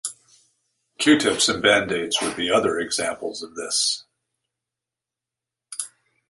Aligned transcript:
Q-tips 0.97 1.47
and 1.47 1.61
band-aids 1.61 2.17
would 2.23 2.35
be 2.35 2.49
other 2.49 2.79
examples 2.79 3.43
of 3.43 3.53
this. 3.53 4.03